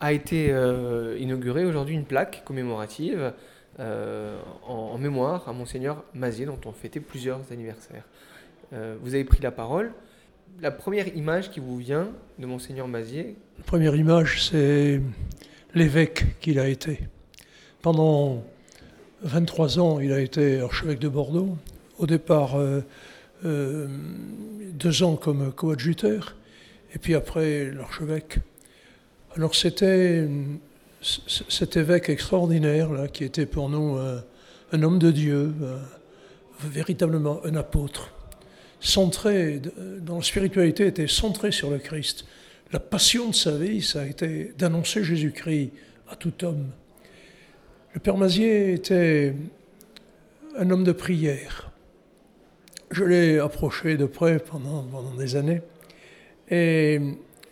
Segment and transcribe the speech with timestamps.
[0.00, 3.32] a été euh, inaugurée aujourd'hui une plaque commémorative
[3.78, 8.04] euh, en, mémoire à Monseigneur Mazier, dont on fêtait plusieurs anniversaires.
[8.72, 9.92] Euh, vous avez pris la parole.
[10.60, 12.08] La première image qui vous vient
[12.38, 15.00] de Monseigneur Mazier La première image, c'est
[15.74, 17.00] l'évêque qu'il a été.
[17.82, 18.42] Pendant
[19.22, 21.56] 23 ans, il a été archevêque de Bordeaux.
[21.98, 22.56] Au départ,
[23.42, 26.34] deux ans comme coadjuteur,
[26.94, 28.40] et puis après l'archevêque.
[29.36, 30.28] Alors c'était
[31.00, 34.18] cet évêque extraordinaire là, qui était pour nous euh,
[34.72, 35.78] un homme de Dieu, euh,
[36.64, 38.12] véritablement un apôtre,
[38.80, 39.62] centré,
[40.00, 42.24] dont la spiritualité était centrée sur le Christ.
[42.72, 45.70] La passion de sa vie, ça a été d'annoncer Jésus-Christ
[46.08, 46.66] à tout homme.
[47.94, 49.34] Le Père Mazier était
[50.58, 51.70] un homme de prière.
[52.90, 55.62] Je l'ai approché de près pendant, pendant des années.
[56.50, 57.00] Et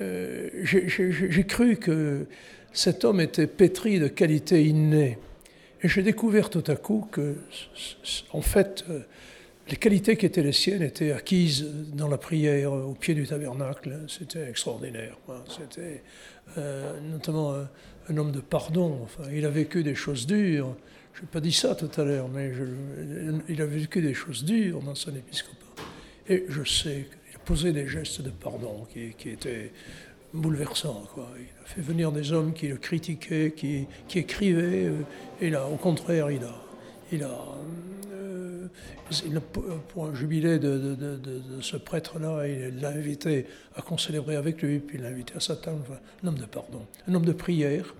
[0.00, 2.26] euh, j'ai cru que
[2.72, 5.18] cet homme était pétri de qualités innées.
[5.82, 7.36] Et j'ai découvert tout à coup que,
[8.32, 9.00] en fait, euh,
[9.68, 14.00] les qualités qui étaient les siennes étaient acquises dans la prière au pied du tabernacle.
[14.08, 15.16] C'était extraordinaire.
[15.48, 16.02] C'était
[16.58, 17.54] euh, notamment
[18.08, 19.06] un, homme de pardon.
[19.32, 20.76] Il a vécu des choses dures.
[21.14, 22.52] Je n'ai pas dit ça tout à l'heure, mais
[23.48, 25.82] il a vécu des choses dures dans son épiscopat.
[26.28, 27.06] Et je sais
[27.44, 29.72] posé des gestes de pardon qui, étaient
[30.32, 31.04] bouleversants.
[31.14, 31.28] Quoi.
[31.38, 35.02] Il a fait venir des hommes qui le critiquaient, qui, écrivaient, euh,
[35.40, 36.54] et au contraire, il a,
[37.12, 37.38] il a,
[38.12, 38.68] euh,
[39.88, 40.96] pour un jubilé de,
[41.60, 45.56] ce prêtre-là, il l'a invité à concélébrer avec lui, puis il l'a invité à sa
[45.56, 45.82] table,
[46.22, 47.94] un homme de pardon, un homme de prière.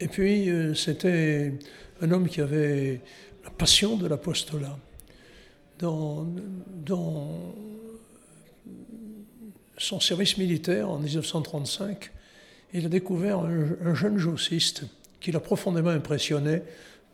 [0.00, 1.54] Et puis, euh, c'était
[2.00, 3.00] un homme qui avait
[3.44, 4.78] la passion de l'apostolat.
[9.78, 12.10] Son service militaire en 1935,
[12.74, 14.84] il a découvert un, jeune jossiste
[15.20, 16.62] qui l'a profondément impressionné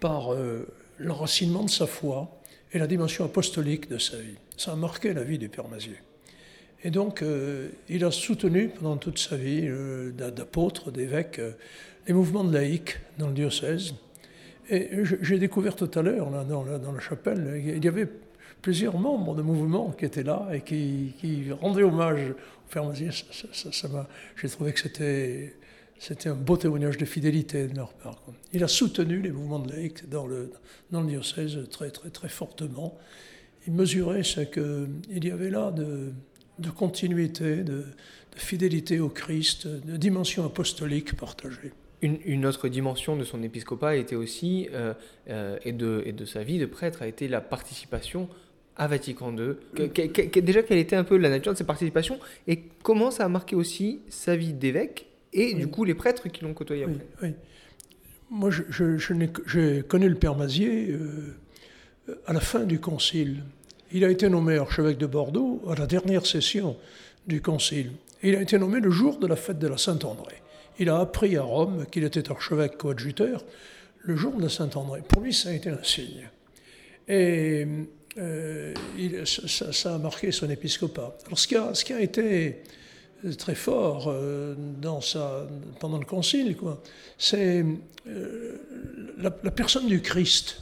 [0.00, 0.66] par euh,
[0.98, 2.40] l'enracinement de sa foi
[2.72, 4.36] et la dimension apostolique de sa vie.
[4.56, 5.96] Ça a marqué la vie du Père Mazier.
[6.82, 11.40] Et donc, euh, il a soutenu pendant toute sa vie euh, d'apôtre, d'évêque,
[12.06, 13.94] les mouvements de laïcs dans le diocèse.
[14.68, 14.90] Et
[15.20, 18.08] j'ai découvert tout à l'heure, dans, dans, la chapelle, il y avait
[18.62, 23.10] plusieurs membres de mouvement qui étaient là et qui, rendaient hommage au Père Mazier.
[23.12, 24.06] Ça,
[24.40, 28.22] j'ai trouvé que c'était, un beau témoignage de fidélité de leur part.
[28.52, 30.52] Il a soutenu les mouvements de laïcs dans le,
[30.90, 32.98] dans diocèse très, très, très fortement.
[33.66, 37.84] Il mesurait ce qu'il y avait là de, continuité, de,
[38.36, 41.72] fidélité au Christ, de dimension apostolique partagée.
[42.02, 44.92] Une, une, autre dimension de son épiscopat était aussi, euh,
[45.28, 48.28] euh, et, de, et de sa vie de prêtre, a été la participation
[48.76, 49.54] à Vatican II.
[50.42, 52.18] déjà, quelle était un peu la nature de ses participations
[52.48, 56.42] et comment ça a marqué aussi sa vie d'évêque et du coup les prêtres qui
[56.42, 57.04] l'ont côtoyé après.
[57.22, 57.28] Oui,
[58.30, 61.36] Moi, j'ai connu le Père Mazier euh,
[62.26, 63.42] à la fin du Concile.
[63.92, 66.76] Il a été nommé archevêque de Bordeaux à la dernière session
[67.26, 67.92] du Concile.
[68.22, 70.36] Il a été nommé le jour de la fête de la Saint-André.
[70.78, 73.44] Il a appris à Rome qu'il était archevêque coadjuteur
[74.00, 75.02] le jour de Saint-André.
[75.08, 76.28] Pour lui, ça a été un signe.
[77.08, 77.66] Et
[78.18, 78.74] euh,
[79.24, 81.16] ça, a marqué son épiscopat.
[81.26, 82.62] Alors ce qui a, été
[83.38, 84.54] très fort euh,
[85.80, 86.56] pendant le concile,
[87.18, 87.64] c'est
[88.06, 88.56] euh,
[89.18, 90.60] la, personne du Christ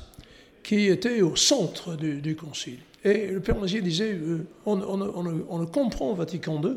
[0.63, 2.79] qui était au centre du, concile.
[3.05, 4.17] Et le Père Mazier disait,
[4.65, 6.77] on, on, ne comprend Vatican II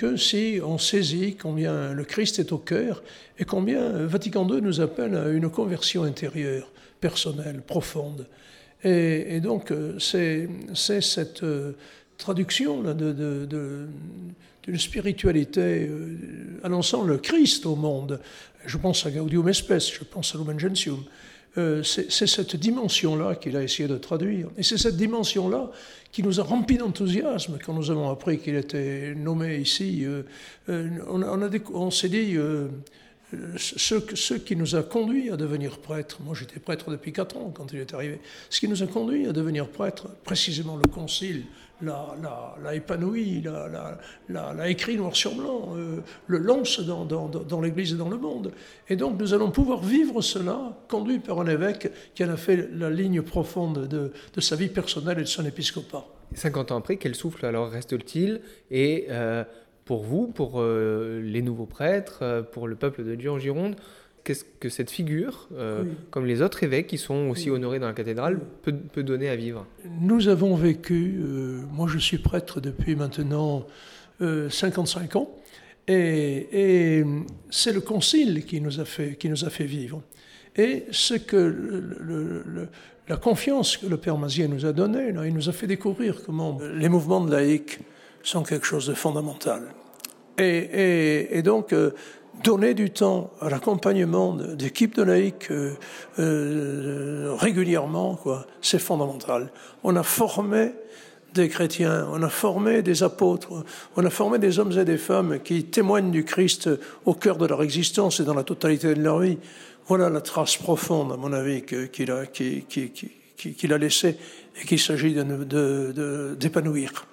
[0.00, 3.02] que si on saisit combien le Christ est au cœur
[3.38, 6.72] et combien Vatican II nous appelle à une conversion intérieure,
[7.02, 8.26] personnelle, profonde.
[8.82, 10.48] Et, donc, euh, c'est
[11.02, 11.72] cette euh,
[12.16, 16.16] traduction d'une spiritualité euh,
[16.64, 18.20] annonçant le Christ au monde.
[18.64, 21.04] Je pense à Gaudium Spes, je pense à Lumen Gentium.
[21.54, 24.48] C'est cette dimension-là qu'il a essayé de traduire.
[24.56, 25.70] Et c'est cette dimension-là
[26.12, 30.04] qui nous a remplis d'enthousiasme quand nous avons appris qu'il était nommé ici.
[30.68, 32.36] on, on s'est dit,
[33.56, 37.72] ce, qui nous a conduit à devenir prêtre, moi j'étais prêtre depuis 4 ans quand
[37.72, 41.44] il est arrivé, ce qui nous a conduit à devenir prêtre, précisément le concile,
[41.82, 43.42] l'a épanoui,
[44.28, 48.52] l'a écrit noir sur blanc, euh, le lance dans, l'Église et dans le monde.
[48.88, 52.68] Et donc nous allons pouvoir vivre cela, conduit par un évêque qui en a fait
[52.72, 56.06] la ligne profonde de, de sa vie personnelle et de son épiscopat.
[56.34, 58.40] 50 ans après, quel souffle alors reste-t-il?
[58.70, 59.44] Et euh,
[59.90, 63.74] pour vous, pour euh, les nouveaux prêtres, euh, pour le peuple de Dieu en Gironde
[64.22, 65.82] Qu'est-ce que cette figure, euh,
[66.12, 69.66] comme les autres évêques qui sont aussi honorés dans la cathédrale, peut, donner à vivre?
[70.00, 71.18] Nous avons vécu,
[71.72, 73.66] moi je suis prêtre depuis maintenant
[74.20, 75.28] 55 ans,
[75.88, 77.02] Et,
[77.50, 80.02] c'est le concile qui nous, a fait, qui nous a fait vivre.
[80.54, 82.68] Et ce que le,
[83.08, 86.60] la confiance que le Père Mazier nous a donnée, il nous a fait découvrir comment
[86.76, 87.80] les mouvements de laïcs
[88.22, 89.62] sont quelque chose de fondamental.
[90.38, 91.90] Et, donc, euh,
[92.42, 95.74] donner du temps à l'accompagnement d'équipes de laïcs euh,
[96.18, 98.18] euh, régulièrement,
[98.62, 99.52] c'est fondamental.
[99.84, 100.72] On a formé
[101.34, 103.64] des chrétiens, on a formé des apôtres,
[103.96, 106.68] on a formé des hommes et des femmes qui témoignent du Christ
[107.04, 109.38] au cœur de leur existence et dans la totalité de leur vie.
[109.86, 114.16] Voilà la trace profonde, à mon avis, qu'il a, laissée
[114.60, 117.06] et qu'il s'agit d'épanouir.